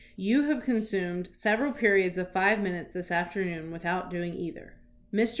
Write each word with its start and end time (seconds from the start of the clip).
You 0.15 0.45
have 0.49 0.63
consumed 0.63 1.29
several 1.31 1.73
periods 1.73 2.17
of 2.17 2.33
five 2.33 2.59
minutes 2.59 2.91
this 2.91 3.11
afternoon 3.11 3.69
without 3.69 4.09
doing 4.09 4.33
either." 4.33 4.73
Mr. 5.13 5.29